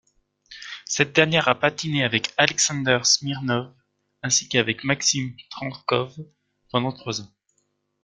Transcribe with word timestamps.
Cette 0.85 1.13
dernière 1.15 1.47
a 1.47 1.53
patiné 1.53 2.03
avec 2.03 2.33
Alexander 2.37 3.01
Smirnov 3.03 3.71
ainsi 4.23 4.49
qu'avec 4.49 4.83
Maxim 4.83 5.35
Trankov 5.51 6.15
pendant 6.71 6.91
trois 6.91 7.21
ans. 7.21 7.31